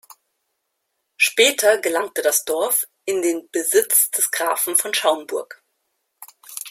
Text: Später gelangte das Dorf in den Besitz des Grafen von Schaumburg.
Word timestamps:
Später 1.15 1.77
gelangte 1.77 2.23
das 2.23 2.43
Dorf 2.43 2.85
in 3.05 3.21
den 3.21 3.47
Besitz 3.51 4.09
des 4.09 4.31
Grafen 4.31 4.75
von 4.75 4.91
Schaumburg. 4.95 5.61